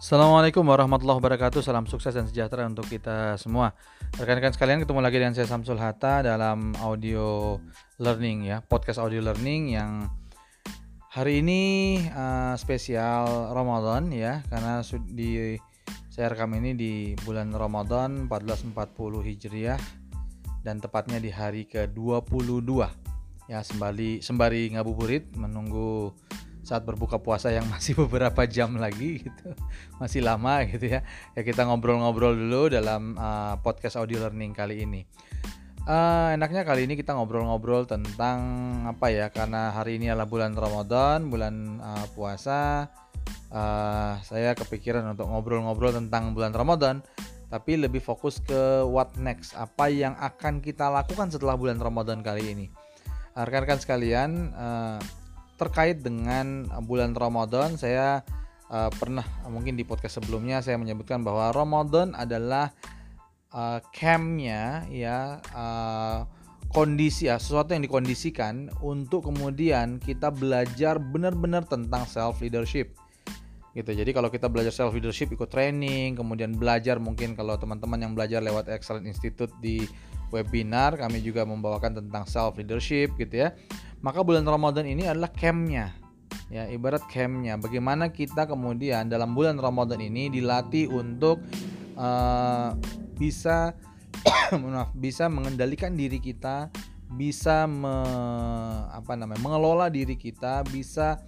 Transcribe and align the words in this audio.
Assalamualaikum 0.00 0.64
warahmatullahi 0.64 1.20
wabarakatuh. 1.20 1.60
Salam 1.60 1.84
sukses 1.84 2.16
dan 2.16 2.24
sejahtera 2.24 2.64
untuk 2.64 2.88
kita 2.88 3.36
semua. 3.36 3.76
Rekan-rekan 4.16 4.56
sekalian, 4.56 4.80
ketemu 4.80 5.04
lagi 5.04 5.20
dengan 5.20 5.36
saya 5.36 5.44
Samsul 5.44 5.76
Hatta 5.76 6.24
dalam 6.24 6.72
audio 6.80 7.60
learning 8.00 8.48
ya, 8.48 8.64
podcast 8.64 8.96
audio 8.96 9.20
learning 9.20 9.76
yang 9.76 10.08
hari 11.12 11.44
ini 11.44 11.60
uh, 12.16 12.56
spesial 12.56 13.52
Ramadan 13.52 14.08
ya, 14.08 14.40
karena 14.48 14.80
di 15.04 15.60
saya 16.08 16.32
rekam 16.32 16.56
ini 16.56 16.72
di 16.72 16.92
bulan 17.20 17.52
Ramadan 17.52 18.24
1440 18.24 18.72
Hijriah 19.20 19.80
dan 20.64 20.80
tepatnya 20.80 21.20
di 21.20 21.28
hari 21.28 21.68
ke-22 21.68 22.72
ya 23.52 23.60
sembari 23.60 24.24
sembari 24.24 24.72
ngabuburit 24.72 25.36
menunggu 25.36 26.16
saat 26.60 26.84
berbuka 26.84 27.16
puasa 27.20 27.48
yang 27.50 27.66
masih 27.68 27.96
beberapa 28.06 28.44
jam 28.44 28.76
lagi 28.76 29.24
gitu. 29.24 29.52
Masih 29.96 30.20
lama 30.24 30.64
gitu 30.68 30.86
ya. 30.86 31.00
Ya 31.34 31.42
kita 31.42 31.64
ngobrol-ngobrol 31.66 32.36
dulu 32.36 32.72
dalam 32.72 33.16
uh, 33.16 33.56
podcast 33.60 33.96
audio 33.96 34.22
learning 34.22 34.52
kali 34.52 34.84
ini. 34.84 35.02
Uh, 35.88 36.36
enaknya 36.36 36.62
kali 36.62 36.84
ini 36.84 36.94
kita 36.94 37.16
ngobrol-ngobrol 37.16 37.88
tentang 37.88 38.40
apa 38.86 39.08
ya? 39.10 39.26
Karena 39.32 39.72
hari 39.72 39.96
ini 39.96 40.12
adalah 40.12 40.28
bulan 40.28 40.52
Ramadan 40.52 41.26
bulan 41.32 41.80
uh, 41.80 42.06
puasa. 42.12 42.88
Uh, 43.50 44.14
saya 44.22 44.54
kepikiran 44.54 45.02
untuk 45.10 45.26
ngobrol-ngobrol 45.26 45.90
tentang 45.90 46.30
bulan 46.38 46.54
Ramadan 46.54 47.02
tapi 47.50 47.74
lebih 47.74 47.98
fokus 47.98 48.38
ke 48.38 48.86
what 48.86 49.10
next 49.18 49.58
apa 49.58 49.90
yang 49.90 50.14
akan 50.22 50.62
kita 50.62 50.86
lakukan 50.86 51.34
setelah 51.34 51.58
bulan 51.58 51.82
Ramadan 51.82 52.22
kali 52.22 52.54
ini. 52.54 52.66
Rekan-rekan 53.34 53.82
sekalian 53.82 54.54
uh, 54.54 55.02
terkait 55.60 56.00
dengan 56.00 56.64
bulan 56.88 57.12
Ramadan 57.12 57.76
saya 57.76 58.24
uh, 58.72 58.88
pernah 58.96 59.26
mungkin 59.44 59.76
di 59.76 59.84
podcast 59.84 60.24
sebelumnya 60.24 60.64
saya 60.64 60.80
menyebutkan 60.80 61.20
bahwa 61.20 61.52
Ramadan 61.52 62.16
adalah 62.16 62.72
uh, 63.52 63.84
campnya 63.92 64.88
ya 64.88 65.44
uh, 65.52 66.24
kondisi 66.70 67.26
ya 67.26 67.36
sesuatu 67.36 67.74
yang 67.74 67.84
dikondisikan 67.84 68.70
untuk 68.80 69.28
kemudian 69.28 69.98
kita 70.00 70.30
belajar 70.30 70.96
benar-benar 71.02 71.66
tentang 71.66 72.06
self 72.06 72.40
leadership 72.40 72.94
gitu 73.74 73.90
jadi 73.94 74.10
kalau 74.10 74.30
kita 74.30 74.50
belajar 74.50 74.74
self 74.74 74.94
leadership 74.94 75.30
ikut 75.30 75.50
training 75.50 76.18
kemudian 76.18 76.54
belajar 76.54 76.98
mungkin 76.98 77.38
kalau 77.38 77.54
teman-teman 77.54 78.02
yang 78.02 78.12
belajar 78.14 78.42
lewat 78.42 78.66
Excellent 78.70 79.06
Institute 79.06 79.50
di 79.62 79.86
webinar 80.30 80.94
kami 80.94 81.22
juga 81.22 81.42
membawakan 81.42 82.02
tentang 82.02 82.26
self 82.26 82.58
leadership 82.58 83.14
gitu 83.18 83.46
ya 83.46 83.54
maka 84.00 84.24
bulan 84.24 84.44
Ramadan 84.44 84.88
ini 84.88 85.04
adalah 85.08 85.28
campnya. 85.32 85.92
Ya 86.50 86.66
ibarat 86.66 87.06
campnya. 87.06 87.54
Bagaimana 87.60 88.10
kita 88.10 88.48
kemudian 88.48 89.06
dalam 89.06 89.36
bulan 89.36 89.60
Ramadan 89.60 90.02
ini 90.02 90.26
dilatih 90.32 90.90
untuk 90.90 91.38
uh, 91.94 92.74
bisa 93.20 93.76
bisa 95.04 95.30
mengendalikan 95.30 95.94
diri 95.94 96.18
kita 96.18 96.72
bisa 97.10 97.66
me, 97.66 97.94
apa 98.94 99.18
namanya 99.18 99.42
mengelola 99.42 99.90
diri 99.90 100.14
kita 100.14 100.62
bisa 100.70 101.18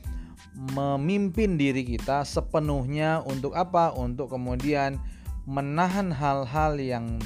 memimpin 0.55 1.59
diri 1.59 1.83
kita 1.83 2.23
sepenuhnya 2.23 3.23
untuk 3.27 3.55
apa? 3.59 3.91
Untuk 3.95 4.31
kemudian 4.31 4.99
menahan 5.47 6.15
hal-hal 6.15 6.79
yang 6.79 7.19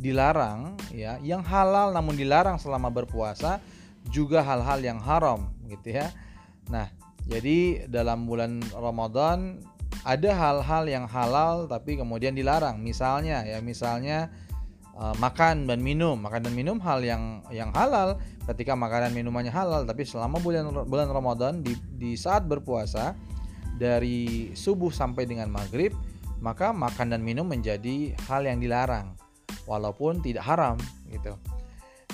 dilarang 0.00 0.80
ya 0.96 1.20
yang 1.20 1.44
halal 1.44 1.92
namun 1.92 2.16
dilarang 2.16 2.56
selama 2.56 2.88
berpuasa 2.88 3.60
juga 4.08 4.40
hal-hal 4.40 4.80
yang 4.80 4.98
haram 5.02 5.52
gitu 5.68 5.92
ya. 5.92 6.08
Nah, 6.72 6.88
jadi 7.28 7.84
dalam 7.86 8.24
bulan 8.24 8.64
Ramadan 8.72 9.60
ada 10.06 10.30
hal-hal 10.32 10.84
yang 10.88 11.04
halal 11.04 11.68
tapi 11.68 12.00
kemudian 12.00 12.32
dilarang. 12.32 12.80
Misalnya 12.80 13.44
ya, 13.44 13.60
misalnya 13.60 14.32
uh, 14.96 15.12
makan 15.20 15.68
dan 15.68 15.84
minum. 15.84 16.16
Makan 16.16 16.48
dan 16.48 16.54
minum 16.56 16.80
hal 16.80 17.04
yang 17.04 17.44
yang 17.52 17.70
halal 17.76 18.16
ketika 18.48 18.72
makanan 18.72 19.12
minumannya 19.12 19.52
halal, 19.52 19.84
tapi 19.84 20.08
selama 20.08 20.40
bulan 20.40 20.72
bulan 20.88 21.08
Ramadan 21.12 21.60
di 21.60 21.76
di 22.00 22.16
saat 22.16 22.48
berpuasa 22.48 23.12
dari 23.76 24.52
subuh 24.56 24.92
sampai 24.92 25.28
dengan 25.28 25.52
maghrib, 25.52 25.92
maka 26.40 26.72
makan 26.72 27.12
dan 27.16 27.20
minum 27.20 27.44
menjadi 27.44 28.16
hal 28.28 28.44
yang 28.44 28.60
dilarang 28.60 29.16
walaupun 29.68 30.24
tidak 30.24 30.44
haram 30.44 30.76
gitu. 31.12 31.36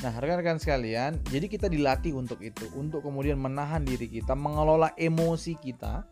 Nah, 0.04 0.12
rekan-rekan 0.20 0.60
sekalian, 0.60 1.16
jadi 1.32 1.48
kita 1.48 1.72
dilatih 1.72 2.12
untuk 2.12 2.44
itu, 2.44 2.68
untuk 2.76 3.00
kemudian 3.00 3.40
menahan 3.40 3.80
diri 3.80 4.04
kita, 4.04 4.36
mengelola 4.36 4.92
emosi 4.92 5.56
kita, 5.56 6.04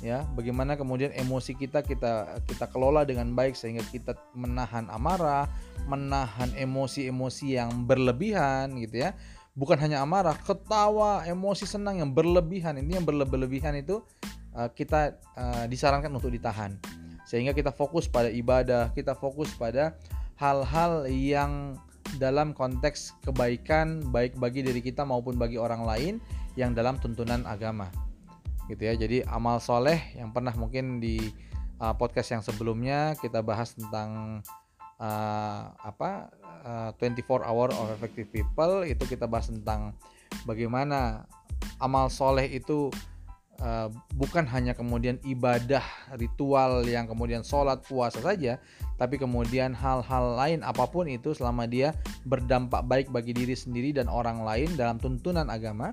ya. 0.00 0.24
Bagaimana 0.32 0.74
kemudian 0.74 1.12
emosi 1.12 1.52
kita 1.52 1.84
kita 1.84 2.40
kita 2.48 2.66
kelola 2.72 3.04
dengan 3.04 3.36
baik 3.36 3.52
sehingga 3.52 3.84
kita 3.92 4.16
menahan 4.32 4.88
amarah, 4.88 5.46
menahan 5.84 6.48
emosi-emosi 6.56 7.60
yang 7.60 7.84
berlebihan 7.84 8.72
gitu 8.80 9.04
ya. 9.04 9.12
Bukan 9.56 9.80
hanya 9.80 10.04
amarah, 10.04 10.36
ketawa, 10.36 11.24
emosi 11.24 11.64
senang 11.64 12.00
yang 12.00 12.12
berlebihan. 12.12 12.76
Ini 12.76 13.00
yang 13.00 13.06
berlebihan 13.08 13.72
itu 13.76 14.04
uh, 14.52 14.68
kita 14.68 15.16
uh, 15.36 15.64
disarankan 15.64 16.12
untuk 16.12 16.28
ditahan. 16.28 16.76
Sehingga 17.24 17.56
kita 17.56 17.72
fokus 17.72 18.04
pada 18.04 18.28
ibadah, 18.28 18.92
kita 18.92 19.16
fokus 19.16 19.52
pada 19.56 19.96
hal-hal 20.36 21.08
yang 21.08 21.80
dalam 22.16 22.56
konteks 22.56 23.20
kebaikan 23.22 24.00
baik 24.10 24.36
bagi 24.40 24.64
diri 24.64 24.80
kita 24.80 25.04
maupun 25.04 25.36
bagi 25.36 25.60
orang 25.60 25.84
lain 25.84 26.14
yang 26.56 26.72
dalam 26.72 26.96
tuntunan 26.96 27.44
agama. 27.44 27.92
Gitu 28.66 28.82
ya. 28.82 28.94
Jadi 28.96 29.22
amal 29.28 29.62
soleh 29.62 30.16
yang 30.18 30.32
pernah 30.34 30.52
mungkin 30.56 30.98
di 30.98 31.20
uh, 31.80 31.94
podcast 31.94 32.32
yang 32.32 32.42
sebelumnya 32.42 33.14
kita 33.20 33.44
bahas 33.44 33.76
tentang 33.76 34.40
uh, 35.00 35.62
apa 35.76 36.32
uh, 36.64 36.90
24 36.98 37.46
hour 37.46 37.68
of 37.72 37.86
effective 37.94 38.28
people 38.32 38.82
itu 38.82 39.04
kita 39.06 39.28
bahas 39.28 39.52
tentang 39.52 39.92
bagaimana 40.48 41.24
amal 41.80 42.08
soleh 42.08 42.48
itu 42.48 42.88
uh, 43.60 43.88
bukan 44.16 44.44
hanya 44.48 44.72
kemudian 44.72 45.20
ibadah 45.24 45.82
ritual 46.16 46.84
yang 46.84 47.08
kemudian 47.08 47.44
sholat 47.44 47.84
puasa 47.84 48.20
saja, 48.20 48.60
tapi 48.96 49.20
kemudian 49.20 49.76
hal-hal 49.76 50.36
lain 50.36 50.60
apa 50.64 50.88
pun 50.88 51.04
itu 51.08 51.36
selama 51.36 51.68
dia 51.68 51.92
berdampak 52.24 52.84
baik 52.88 53.06
bagi 53.12 53.36
diri 53.36 53.52
sendiri 53.52 53.92
dan 53.92 54.08
orang 54.08 54.40
lain 54.44 54.72
dalam 54.74 54.96
tuntunan 54.96 55.46
agama, 55.48 55.92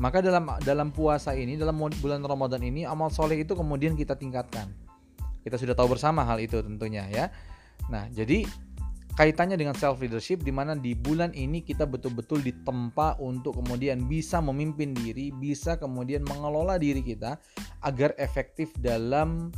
maka 0.00 0.24
dalam 0.24 0.48
dalam 0.62 0.88
puasa 0.94 1.36
ini 1.36 1.58
dalam 1.60 1.76
bulan 1.76 2.22
Ramadan 2.24 2.62
ini 2.64 2.88
amal 2.88 3.12
soleh 3.12 3.42
itu 3.42 3.52
kemudian 3.52 3.98
kita 3.98 4.16
tingkatkan. 4.16 4.70
Kita 5.40 5.56
sudah 5.56 5.72
tahu 5.72 5.96
bersama 5.96 6.24
hal 6.24 6.40
itu 6.40 6.60
tentunya 6.60 7.04
ya. 7.08 7.32
Nah 7.88 8.06
jadi 8.12 8.44
kaitannya 9.18 9.58
dengan 9.58 9.74
self 9.74 9.98
leadership 9.98 10.42
di 10.46 10.54
mana 10.54 10.78
di 10.78 10.94
bulan 10.94 11.34
ini 11.34 11.64
kita 11.64 11.86
betul-betul 11.88 12.42
ditempa 12.44 13.18
untuk 13.18 13.58
kemudian 13.58 14.06
bisa 14.06 14.38
memimpin 14.38 14.94
diri, 14.94 15.34
bisa 15.34 15.74
kemudian 15.80 16.22
mengelola 16.26 16.78
diri 16.78 17.02
kita 17.02 17.38
agar 17.82 18.14
efektif 18.20 18.70
dalam 18.78 19.50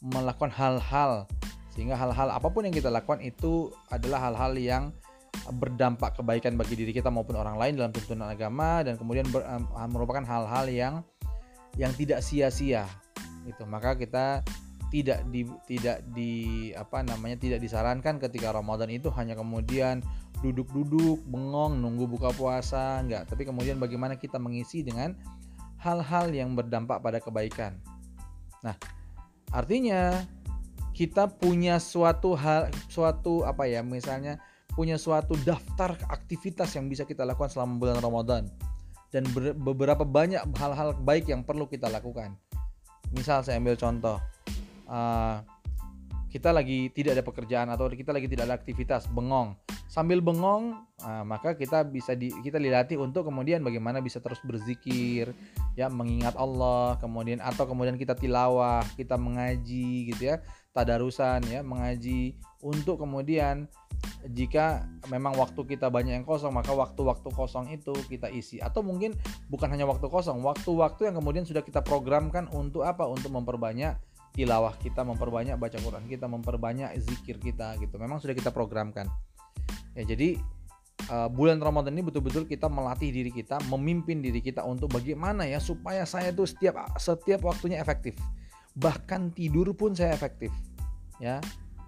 melakukan 0.00 0.52
hal-hal. 0.52 1.28
Sehingga 1.74 1.98
hal-hal 1.98 2.30
apa 2.30 2.48
pun 2.48 2.64
yang 2.64 2.74
kita 2.74 2.88
lakukan 2.88 3.18
itu 3.20 3.72
adalah 3.90 4.30
hal-hal 4.30 4.54
yang 4.54 4.84
berdampak 5.58 6.14
kebaikan 6.16 6.54
bagi 6.54 6.78
diri 6.78 6.94
kita 6.94 7.10
maupun 7.10 7.36
orang 7.36 7.58
lain 7.58 7.74
dalam 7.74 7.90
tuntunan 7.90 8.30
agama 8.30 8.86
dan 8.86 8.94
kemudian 8.94 9.26
ber, 9.28 9.42
merupakan 9.90 10.22
hal-hal 10.22 10.66
yang 10.70 10.94
yang 11.74 11.90
tidak 11.98 12.22
sia-sia 12.22 12.86
gitu. 13.44 13.66
Maka 13.66 13.98
kita 13.98 14.46
tidak 14.94 15.26
di 15.26 15.42
tidak 15.66 16.06
di 16.14 16.70
apa 16.70 17.02
namanya 17.02 17.34
tidak 17.34 17.58
disarankan 17.58 18.22
ketika 18.22 18.54
Ramadan 18.54 18.86
itu 18.94 19.10
hanya 19.18 19.34
kemudian 19.34 19.98
duduk-duduk 20.38 21.18
bengong 21.26 21.82
nunggu 21.82 22.06
buka 22.06 22.30
puasa 22.30 23.02
enggak. 23.02 23.26
Tapi 23.26 23.42
kemudian 23.42 23.82
bagaimana 23.82 24.14
kita 24.14 24.38
mengisi 24.38 24.86
dengan 24.86 25.18
hal-hal 25.82 26.30
yang 26.30 26.54
berdampak 26.54 27.02
pada 27.02 27.18
kebaikan. 27.18 27.74
Nah 28.62 28.78
artinya 29.50 30.22
kita 30.94 31.26
punya 31.26 31.82
suatu 31.82 32.38
hal 32.38 32.70
suatu 32.86 33.42
apa 33.42 33.66
ya 33.66 33.82
misalnya 33.82 34.38
punya 34.78 34.94
suatu 34.94 35.34
daftar 35.42 35.98
aktivitas 36.06 36.70
yang 36.78 36.86
bisa 36.86 37.02
kita 37.02 37.26
lakukan 37.26 37.50
selama 37.50 37.82
bulan 37.82 37.98
Ramadan. 37.98 38.42
Dan 39.10 39.26
beberapa 39.58 40.06
banyak 40.06 40.38
hal-hal 40.54 40.94
baik 41.02 41.26
yang 41.34 41.42
perlu 41.42 41.66
kita 41.66 41.90
lakukan. 41.90 42.38
Misal 43.10 43.42
saya 43.42 43.58
ambil 43.58 43.74
contoh 43.74 44.22
uh, 44.88 45.42
kita 46.34 46.50
lagi 46.50 46.90
tidak 46.90 47.14
ada 47.14 47.22
pekerjaan 47.22 47.70
atau 47.70 47.86
kita 47.86 48.10
lagi 48.10 48.26
tidak 48.26 48.50
ada 48.50 48.58
aktivitas 48.58 49.06
bengong. 49.06 49.54
Sambil 49.86 50.18
bengong 50.18 50.74
uh, 51.06 51.22
maka 51.22 51.54
kita 51.54 51.86
bisa 51.86 52.18
di, 52.18 52.34
kita 52.42 52.58
dilatih 52.58 52.98
untuk 52.98 53.30
kemudian 53.30 53.62
bagaimana 53.62 54.02
bisa 54.02 54.18
terus 54.18 54.42
berzikir 54.42 55.30
ya 55.78 55.86
mengingat 55.86 56.34
Allah 56.34 56.98
kemudian 56.98 57.38
atau 57.38 57.70
kemudian 57.70 57.94
kita 57.94 58.18
tilawah 58.18 58.82
kita 58.98 59.14
mengaji 59.14 60.10
gitu 60.10 60.34
ya 60.34 60.42
tadarusan 60.74 61.46
ya 61.46 61.62
mengaji 61.62 62.34
untuk 62.66 63.06
kemudian 63.06 63.70
jika 64.24 64.88
memang 65.12 65.36
waktu 65.36 65.62
kita 65.76 65.92
banyak 65.92 66.18
yang 66.18 66.26
kosong 66.26 66.50
maka 66.50 66.72
waktu-waktu 66.72 67.28
kosong 67.30 67.70
itu 67.70 67.92
kita 68.08 68.32
isi. 68.32 68.58
Atau 68.58 68.80
mungkin 68.80 69.14
bukan 69.52 69.68
hanya 69.70 69.84
waktu 69.84 70.08
kosong 70.08 70.40
waktu-waktu 70.42 71.12
yang 71.12 71.16
kemudian 71.20 71.44
sudah 71.44 71.60
kita 71.60 71.84
programkan 71.84 72.48
untuk 72.50 72.82
apa? 72.82 73.04
Untuk 73.04 73.30
memperbanyak 73.30 73.94
tilawah 74.34 74.74
kita, 74.82 75.06
memperbanyak 75.06 75.54
baca 75.54 75.78
Quran 75.78 76.04
kita, 76.10 76.26
memperbanyak 76.26 76.90
zikir 76.98 77.38
kita 77.38 77.78
gitu. 77.78 77.96
Memang 77.96 78.18
sudah 78.18 78.34
kita 78.34 78.50
programkan. 78.50 79.06
Ya, 79.94 80.02
jadi 80.02 80.42
uh, 81.06 81.30
bulan 81.30 81.62
Ramadan 81.62 81.94
ini 81.94 82.02
betul-betul 82.02 82.44
kita 82.50 82.66
melatih 82.66 83.14
diri 83.14 83.30
kita, 83.30 83.62
memimpin 83.70 84.18
diri 84.18 84.42
kita 84.42 84.66
untuk 84.66 84.90
bagaimana 84.90 85.46
ya 85.46 85.62
supaya 85.62 86.02
saya 86.02 86.34
tuh 86.34 86.50
setiap 86.50 86.82
setiap 86.98 87.46
waktunya 87.46 87.78
efektif. 87.78 88.18
Bahkan 88.74 89.38
tidur 89.38 89.70
pun 89.78 89.94
saya 89.94 90.10
efektif. 90.10 90.50
Ya. 91.22 91.38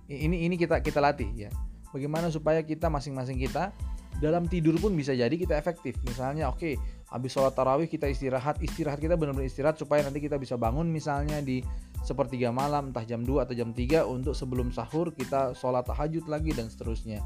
Ini 0.07 0.47
ini 0.47 0.55
kita 0.55 0.79
kita 0.87 1.03
latih 1.03 1.27
ya. 1.35 1.51
Bagaimana 1.91 2.31
supaya 2.31 2.63
kita 2.63 2.87
masing-masing 2.87 3.43
kita 3.43 3.75
dalam 4.23 4.47
tidur 4.47 4.79
pun 4.79 4.95
bisa 4.95 5.13
jadi 5.13 5.33
kita 5.33 5.59
efektif. 5.59 5.99
Misalnya 6.07 6.47
oke, 6.47 6.63
okay, 6.63 6.75
habis 7.11 7.35
sholat 7.35 7.53
tarawih 7.59 7.91
kita 7.91 8.07
istirahat, 8.07 8.63
istirahat 8.63 9.03
kita 9.03 9.19
benar-benar 9.19 9.51
istirahat 9.51 9.77
supaya 9.77 10.07
nanti 10.07 10.23
kita 10.23 10.39
bisa 10.39 10.55
bangun 10.55 10.87
misalnya 10.89 11.43
di 11.43 11.61
sepertiga 12.07 12.55
malam 12.55 12.95
entah 12.95 13.03
jam 13.03 13.27
2 13.27 13.43
atau 13.43 13.55
jam 13.59 13.75
3 13.75 14.07
untuk 14.07 14.33
sebelum 14.33 14.71
sahur 14.71 15.11
kita 15.11 15.53
sholat 15.59 15.83
tahajud 15.83 16.31
lagi 16.31 16.55
dan 16.55 16.71
seterusnya. 16.71 17.21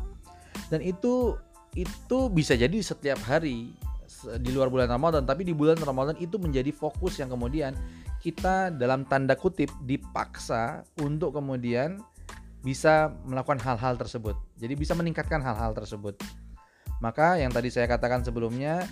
Dan 0.72 0.80
itu 0.80 1.36
itu 1.76 2.18
bisa 2.32 2.56
jadi 2.56 2.74
setiap 2.80 3.20
hari 3.28 3.76
di 4.42 4.50
luar 4.50 4.66
bulan 4.66 4.90
Ramadan 4.90 5.22
tapi 5.22 5.46
di 5.46 5.54
bulan 5.54 5.78
Ramadan 5.78 6.18
itu 6.18 6.34
menjadi 6.36 6.74
fokus 6.74 7.22
yang 7.22 7.30
kemudian 7.30 7.78
kita 8.20 8.74
dalam 8.74 9.06
tanda 9.06 9.38
kutip 9.38 9.70
dipaksa 9.86 10.82
untuk 11.00 11.38
kemudian 11.38 12.02
bisa 12.60 13.08
melakukan 13.24 13.56
hal-hal 13.60 13.96
tersebut. 13.96 14.36
Jadi 14.60 14.74
bisa 14.76 14.92
meningkatkan 14.92 15.40
hal-hal 15.40 15.72
tersebut. 15.72 16.20
Maka 17.00 17.40
yang 17.40 17.48
tadi 17.48 17.72
saya 17.72 17.88
katakan 17.88 18.20
sebelumnya 18.20 18.84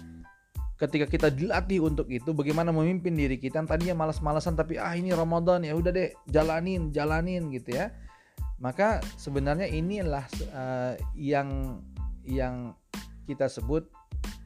ketika 0.78 1.10
kita 1.10 1.28
dilatih 1.34 1.82
untuk 1.82 2.06
itu 2.06 2.30
bagaimana 2.30 2.70
memimpin 2.70 3.18
diri 3.18 3.34
kita 3.34 3.66
tadinya 3.66 4.06
malas-malasan 4.06 4.54
tapi 4.54 4.78
ah 4.78 4.94
ini 4.94 5.10
Ramadan 5.10 5.66
ya 5.66 5.74
udah 5.74 5.90
deh 5.90 6.14
jalanin 6.30 6.94
jalanin 6.94 7.50
gitu 7.50 7.74
ya. 7.74 7.90
Maka 8.58 8.98
sebenarnya 9.14 9.70
inilah 9.70 10.26
uh, 10.50 10.94
yang 11.14 11.82
yang 12.26 12.74
kita 13.26 13.46
sebut 13.46 13.86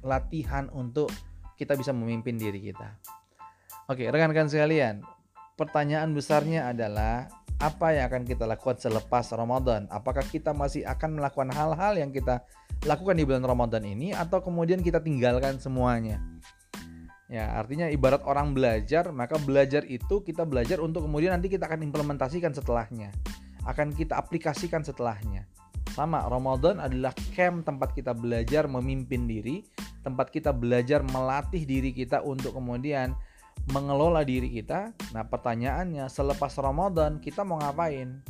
latihan 0.05 0.69
untuk 0.73 1.09
kita 1.57 1.77
bisa 1.77 1.93
memimpin 1.97 2.37
diri 2.37 2.61
kita. 2.73 2.97
Oke 3.89 4.09
rekan-rekan 4.09 4.49
sekalian 4.49 5.05
pertanyaan 5.57 6.17
besarnya 6.17 6.73
adalah 6.73 7.29
apa 7.63 7.95
yang 7.95 8.11
akan 8.11 8.27
kita 8.27 8.43
lakukan 8.43 8.75
selepas 8.75 9.31
Ramadan 9.39 9.87
apakah 9.87 10.27
kita 10.27 10.51
masih 10.51 10.83
akan 10.83 11.23
melakukan 11.23 11.55
hal-hal 11.55 11.95
yang 11.95 12.11
kita 12.11 12.43
lakukan 12.83 13.15
di 13.15 13.23
bulan 13.23 13.47
Ramadan 13.47 13.87
ini 13.87 14.11
atau 14.11 14.43
kemudian 14.43 14.83
kita 14.83 14.99
tinggalkan 14.99 15.63
semuanya. 15.63 16.19
Ya, 17.31 17.49
artinya 17.57 17.89
ibarat 17.89 18.27
orang 18.29 18.53
belajar, 18.53 19.09
maka 19.09 19.41
belajar 19.41 19.87
itu 19.89 20.21
kita 20.21 20.45
belajar 20.45 20.83
untuk 20.85 21.09
kemudian 21.09 21.33
nanti 21.33 21.49
kita 21.49 21.65
akan 21.65 21.81
implementasikan 21.81 22.53
setelahnya. 22.53 23.09
Akan 23.65 23.95
kita 23.95 24.21
aplikasikan 24.21 24.85
setelahnya. 24.85 25.49
Sama, 25.97 26.29
Ramadan 26.29 26.77
adalah 26.77 27.17
camp 27.33 27.65
tempat 27.65 27.97
kita 27.97 28.13
belajar 28.13 28.69
memimpin 28.69 29.25
diri, 29.25 29.65
tempat 30.05 30.29
kita 30.29 30.53
belajar 30.53 31.01
melatih 31.01 31.65
diri 31.65 31.97
kita 31.97 32.21
untuk 32.21 32.53
kemudian 32.53 33.17
mengelola 33.71 34.27
diri 34.27 34.51
kita. 34.51 34.91
Nah, 35.15 35.23
pertanyaannya, 35.23 36.11
selepas 36.11 36.51
Ramadan 36.59 37.23
kita 37.23 37.47
mau 37.47 37.63
ngapain? 37.63 38.23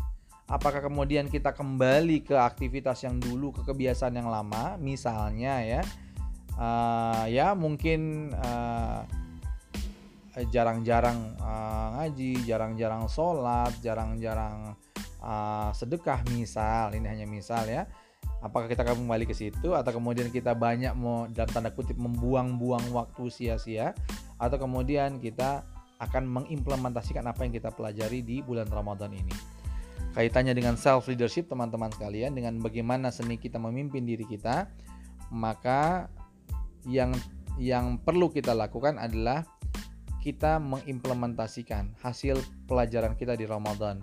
apakah 0.52 0.84
kemudian 0.84 1.32
kita 1.32 1.56
kembali 1.56 2.28
ke 2.28 2.36
aktivitas 2.36 3.08
yang 3.08 3.16
dulu 3.16 3.56
ke 3.56 3.64
kebiasaan 3.64 4.20
yang 4.20 4.28
lama 4.28 4.76
misalnya 4.76 5.64
ya 5.64 5.82
uh, 6.60 7.24
ya 7.24 7.56
mungkin 7.56 8.32
uh, 8.36 9.00
jarang-jarang 10.52 11.36
uh, 11.40 12.00
ngaji 12.00 12.44
jarang-jarang 12.44 13.08
sholat 13.08 13.72
jarang-jarang 13.80 14.76
uh, 15.24 15.72
sedekah 15.72 16.20
misal 16.36 16.92
ini 16.92 17.08
hanya 17.08 17.24
misal 17.24 17.64
ya 17.64 17.88
apakah 18.44 18.68
kita 18.68 18.84
akan 18.84 19.08
kembali 19.08 19.24
ke 19.24 19.32
situ 19.32 19.72
atau 19.72 19.92
kemudian 19.94 20.28
kita 20.28 20.52
banyak 20.52 20.92
mau 20.98 21.30
dalam 21.32 21.48
tanda 21.48 21.72
kutip 21.72 21.96
membuang-buang 21.96 22.92
waktu 22.92 23.30
sia-sia 23.32 23.96
atau 24.42 24.58
kemudian 24.58 25.22
kita 25.22 25.62
akan 26.02 26.26
mengimplementasikan 26.26 27.22
apa 27.30 27.46
yang 27.46 27.54
kita 27.54 27.70
pelajari 27.70 28.26
di 28.26 28.42
bulan 28.42 28.66
Ramadan 28.66 29.14
ini 29.14 29.62
kaitannya 30.18 30.52
dengan 30.52 30.74
self 30.74 31.06
leadership 31.06 31.46
teman-teman 31.46 31.94
sekalian 31.94 32.34
dengan 32.34 32.58
bagaimana 32.58 33.14
seni 33.14 33.38
kita 33.38 33.62
memimpin 33.62 34.02
diri 34.02 34.26
kita 34.26 34.66
maka 35.30 36.10
yang 36.84 37.14
yang 37.56 38.00
perlu 38.00 38.28
kita 38.28 38.52
lakukan 38.52 38.98
adalah 38.98 39.44
kita 40.22 40.62
mengimplementasikan 40.62 41.98
hasil 41.98 42.38
pelajaran 42.70 43.18
kita 43.18 43.34
di 43.34 43.42
Ramadan. 43.42 43.98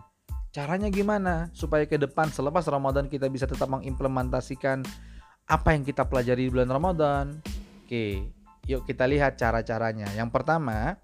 Caranya 0.52 0.92
gimana 0.92 1.48
supaya 1.56 1.88
ke 1.88 1.96
depan 1.96 2.28
selepas 2.28 2.66
Ramadan 2.68 3.08
kita 3.08 3.32
bisa 3.32 3.48
tetap 3.48 3.72
mengimplementasikan 3.72 4.84
apa 5.48 5.70
yang 5.72 5.88
kita 5.88 6.04
pelajari 6.10 6.50
di 6.50 6.52
bulan 6.52 6.70
Ramadan? 6.70 7.26
Oke, 7.86 8.28
yuk 8.70 8.86
kita 8.86 9.10
lihat 9.10 9.34
cara-caranya. 9.42 10.06
Yang 10.14 10.30
pertama, 10.30 11.02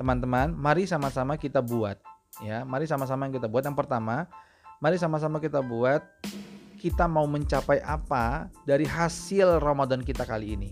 teman-teman, 0.00 0.56
mari 0.56 0.88
sama-sama 0.88 1.36
kita 1.36 1.60
buat 1.60 2.00
ya. 2.40 2.64
Mari 2.64 2.88
sama-sama 2.88 3.28
yang 3.28 3.36
kita 3.36 3.46
buat. 3.52 3.68
Yang 3.68 3.76
pertama 3.76 4.24
mari 4.80 4.96
sama-sama 4.96 5.38
kita 5.38 5.60
buat 5.60 6.02
kita 6.80 7.08
mau 7.08 7.24
mencapai 7.24 7.80
apa 7.80 8.52
dari 8.68 8.84
hasil 8.84 9.60
Ramadan 9.60 10.00
kita 10.04 10.24
kali 10.24 10.56
ini? 10.56 10.70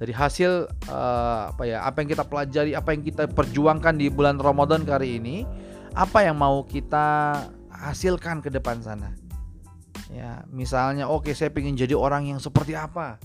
Dari 0.00 0.10
hasil 0.16 0.66
uh, 0.88 1.52
apa 1.52 1.62
ya 1.68 1.84
apa 1.84 2.00
yang 2.00 2.08
kita 2.08 2.24
pelajari 2.24 2.72
apa 2.72 2.96
yang 2.96 3.04
kita 3.04 3.28
perjuangkan 3.28 4.00
di 4.00 4.08
bulan 4.08 4.40
Ramadan 4.40 4.82
kali 4.82 5.20
ini 5.20 5.44
apa 5.92 6.24
yang 6.24 6.40
mau 6.40 6.64
kita 6.64 7.36
hasilkan 7.68 8.40
ke 8.40 8.48
depan 8.48 8.80
sana? 8.80 9.12
Ya 10.10 10.42
misalnya 10.50 11.06
oke 11.06 11.30
okay, 11.30 11.34
saya 11.36 11.52
ingin 11.54 11.78
jadi 11.78 11.94
orang 11.94 12.26
yang 12.26 12.40
seperti 12.42 12.74
apa 12.74 13.20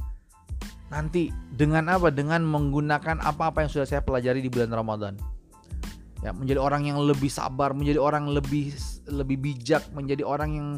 nanti 0.95 1.27
dengan 1.51 1.91
apa? 1.91 2.07
Dengan 2.07 2.47
menggunakan 2.47 3.19
apa-apa 3.19 3.67
yang 3.67 3.71
sudah 3.71 3.83
saya 3.83 3.99
pelajari 3.99 4.39
di 4.39 4.47
bulan 4.47 4.71
Ramadan. 4.71 5.19
Ya 6.23 6.31
menjadi 6.31 6.57
orang 6.57 6.87
yang 6.89 6.97
lebih 7.03 7.29
sabar 7.29 7.75
menjadi 7.75 8.01
orang 8.01 8.31
lebih 8.31 8.73
lebih 9.05 9.37
bijak 9.37 9.85
menjadi 9.93 10.25
orang 10.25 10.57
yang 10.57 10.69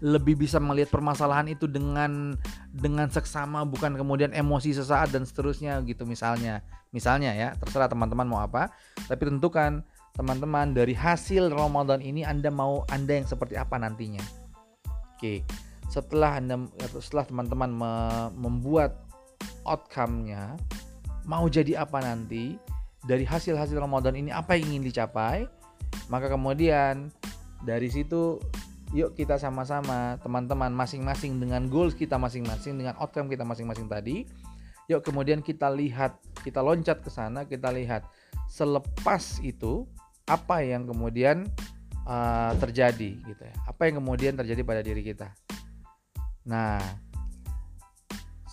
lebih 0.00 0.40
bisa 0.40 0.56
melihat 0.56 0.88
permasalahan 0.88 1.50
itu 1.52 1.68
dengan 1.68 2.38
dengan 2.72 3.12
seksama 3.12 3.68
bukan 3.68 4.00
kemudian 4.00 4.32
emosi 4.32 4.72
sesaat 4.72 5.12
dan 5.12 5.26
seterusnya 5.26 5.82
gitu 5.84 6.06
misalnya. 6.08 6.62
Misalnya 6.94 7.34
ya 7.34 7.52
terserah 7.58 7.90
teman-teman 7.90 8.24
mau 8.24 8.40
apa. 8.40 8.70
Tapi 9.10 9.28
tentukan 9.28 9.82
teman-teman 10.14 10.72
dari 10.72 10.94
hasil 10.94 11.50
Ramadan 11.50 11.98
ini 12.00 12.22
Anda 12.22 12.48
mau 12.48 12.86
Anda 12.88 13.18
yang 13.20 13.26
seperti 13.28 13.58
apa 13.58 13.76
nantinya. 13.76 14.22
Oke 15.18 15.44
setelah 15.94 16.40
Anda 16.40 16.64
setelah 16.98 17.28
teman-teman 17.28 17.70
me, 17.70 17.92
membuat 18.34 19.03
outcome-nya 19.64 20.56
mau 21.24 21.48
jadi 21.48 21.80
apa 21.84 22.00
nanti 22.00 22.56
dari 23.04 23.24
hasil-hasil 23.24 23.76
Ramadan 23.76 24.16
ini 24.16 24.32
apa 24.32 24.56
yang 24.56 24.76
ingin 24.76 24.84
dicapai 24.88 25.48
maka 26.08 26.28
kemudian 26.28 27.08
dari 27.64 27.88
situ 27.88 28.40
yuk 28.92 29.16
kita 29.16 29.40
sama-sama 29.40 30.20
teman-teman 30.20 30.70
masing-masing 30.70 31.40
dengan 31.40 31.66
goals 31.66 31.96
kita 31.96 32.20
masing-masing 32.20 32.78
dengan 32.78 32.94
outcome 33.00 33.28
kita 33.32 33.42
masing-masing 33.42 33.88
tadi 33.88 34.28
yuk 34.86 35.00
kemudian 35.00 35.40
kita 35.40 35.72
lihat 35.72 36.20
kita 36.44 36.60
loncat 36.60 37.00
ke 37.00 37.08
sana 37.08 37.48
kita 37.48 37.72
lihat 37.72 38.04
selepas 38.48 39.40
itu 39.40 39.88
apa 40.24 40.64
yang 40.64 40.88
kemudian 40.88 41.44
uh, 42.08 42.52
terjadi 42.56 43.20
gitu 43.20 43.42
ya. 43.44 43.54
Apa 43.68 43.88
yang 43.88 44.00
kemudian 44.00 44.32
terjadi 44.36 44.60
pada 44.64 44.80
diri 44.80 45.04
kita. 45.04 45.32
Nah 46.48 46.80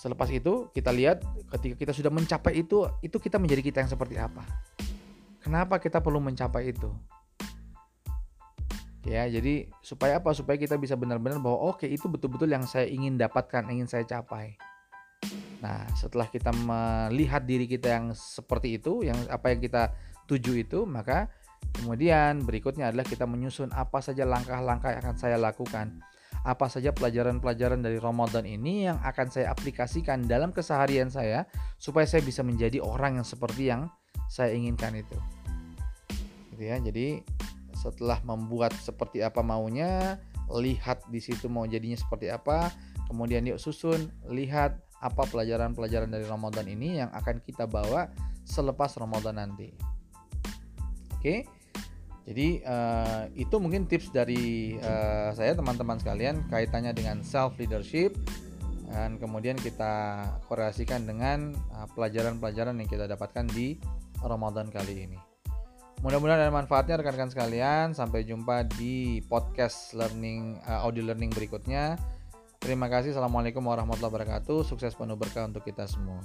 Selepas 0.01 0.33
itu 0.33 0.65
kita 0.73 0.89
lihat 0.89 1.21
ketika 1.53 1.77
kita 1.77 1.93
sudah 1.93 2.09
mencapai 2.09 2.57
itu, 2.65 2.89
itu 3.05 3.21
kita 3.21 3.37
menjadi 3.37 3.61
kita 3.61 3.77
yang 3.85 3.91
seperti 3.93 4.17
apa. 4.17 4.41
Kenapa 5.45 5.77
kita 5.77 6.01
perlu 6.01 6.17
mencapai 6.17 6.73
itu? 6.73 6.89
Ya, 9.05 9.29
jadi 9.29 9.69
supaya 9.85 10.17
apa? 10.17 10.33
Supaya 10.33 10.57
kita 10.57 10.81
bisa 10.81 10.97
benar-benar 10.97 11.37
bahwa 11.37 11.69
oke 11.69 11.85
okay, 11.85 11.89
itu 11.93 12.09
betul-betul 12.09 12.49
yang 12.49 12.65
saya 12.65 12.89
ingin 12.89 13.13
dapatkan, 13.13 13.69
ingin 13.69 13.85
saya 13.85 14.01
capai. 14.09 14.57
Nah, 15.61 15.85
setelah 15.93 16.25
kita 16.25 16.49
melihat 16.49 17.45
diri 17.45 17.69
kita 17.69 17.93
yang 17.93 18.17
seperti 18.17 18.81
itu, 18.81 19.05
yang 19.05 19.21
apa 19.29 19.53
yang 19.53 19.61
kita 19.61 19.93
tuju 20.25 20.65
itu, 20.65 20.81
maka 20.89 21.29
kemudian 21.77 22.41
berikutnya 22.41 22.89
adalah 22.89 23.05
kita 23.05 23.29
menyusun 23.29 23.69
apa 23.69 24.01
saja 24.01 24.25
langkah-langkah 24.25 24.97
yang 24.97 25.05
akan 25.05 25.17
saya 25.21 25.37
lakukan 25.37 26.01
apa 26.41 26.65
saja 26.73 26.89
pelajaran-pelajaran 26.89 27.85
dari 27.85 28.01
Ramadan 28.01 28.49
ini 28.49 28.89
yang 28.89 28.97
akan 29.05 29.29
saya 29.29 29.53
aplikasikan 29.53 30.25
dalam 30.25 30.49
keseharian 30.49 31.13
saya 31.13 31.45
supaya 31.77 32.09
saya 32.09 32.25
bisa 32.25 32.41
menjadi 32.41 32.81
orang 32.81 33.21
yang 33.21 33.27
seperti 33.27 33.69
yang 33.69 33.85
saya 34.25 34.55
inginkan 34.57 34.97
itu. 34.97 35.17
Gitu 36.53 36.63
ya. 36.65 36.81
Jadi 36.81 37.21
setelah 37.77 38.17
membuat 38.25 38.73
seperti 38.77 39.21
apa 39.21 39.45
maunya, 39.45 40.17
lihat 40.49 41.05
di 41.13 41.21
situ 41.21 41.45
mau 41.45 41.69
jadinya 41.69 41.97
seperti 41.97 42.33
apa, 42.33 42.73
kemudian 43.05 43.45
yuk 43.45 43.61
susun, 43.61 44.09
lihat 44.29 44.81
apa 45.01 45.25
pelajaran-pelajaran 45.29 46.09
dari 46.09 46.25
Ramadan 46.25 46.65
ini 46.69 47.01
yang 47.01 47.09
akan 47.13 47.41
kita 47.41 47.65
bawa 47.65 48.09
selepas 48.45 48.97
Ramadan 48.97 49.37
nanti. 49.37 49.73
Oke. 51.17 51.60
Jadi 52.31 52.63
uh, 52.63 53.27
itu 53.35 53.59
mungkin 53.59 53.91
tips 53.91 54.15
dari 54.15 54.79
uh, 54.79 55.35
saya 55.35 55.51
teman-teman 55.51 55.99
sekalian 55.99 56.47
kaitannya 56.47 56.95
dengan 56.95 57.19
self 57.27 57.59
leadership 57.59 58.15
dan 58.87 59.19
kemudian 59.19 59.59
kita 59.59 60.23
korelasikan 60.47 61.03
dengan 61.03 61.51
pelajaran 61.91 62.39
pelajaran-pelajaran 62.39 62.75
yang 62.79 62.87
kita 62.87 63.03
dapatkan 63.07 63.51
di 63.51 63.75
Ramadan 64.23 64.71
kali 64.71 65.11
ini. 65.11 65.19
Mudah-mudahan 66.01 66.47
ada 66.47 66.55
manfaatnya 66.55 66.97
rekan-rekan 66.97 67.29
sekalian. 67.29 67.85
Sampai 67.91 68.23
jumpa 68.23 68.65
di 68.79 69.19
podcast 69.27 69.91
learning 69.91 70.57
uh, 70.65 70.87
audio 70.87 71.03
learning 71.03 71.35
berikutnya. 71.35 71.99
Terima 72.63 72.87
kasih. 72.87 73.11
Assalamualaikum 73.11 73.61
warahmatullahi 73.61 74.09
wabarakatuh. 74.23 74.63
Sukses 74.63 74.95
penuh 74.95 75.19
berkah 75.19 75.45
untuk 75.45 75.67
kita 75.67 75.83
semua. 75.83 76.23